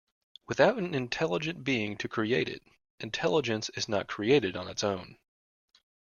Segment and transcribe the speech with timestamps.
[0.47, 2.63] Without an intelligent being to create it,
[3.01, 5.15] intelligence is not created on its own.